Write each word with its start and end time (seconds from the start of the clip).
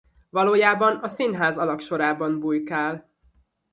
Valójában 0.29 0.95
a 0.97 1.07
színház 1.07 1.57
alagsorában 1.57 2.39
bujkál. 2.39 3.09